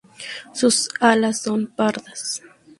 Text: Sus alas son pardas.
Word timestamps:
Sus 0.53 0.89
alas 0.99 1.43
son 1.43 1.67
pardas. 1.67 2.41